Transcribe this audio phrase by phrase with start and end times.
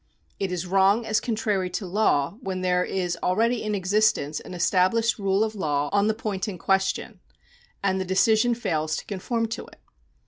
[0.39, 5.19] It is wrong as contrary to law, when there is already in existence an established
[5.19, 7.19] rule of law on the point in question,
[7.83, 9.79] and the decision fails to conform to it.